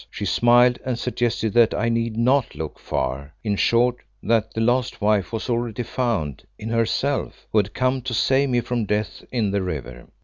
[0.09, 4.99] She smiled and suggested that I need not look far; in short, that the lost
[4.99, 9.51] wife was already found in herself, who had come to save me from death in
[9.51, 10.07] the river.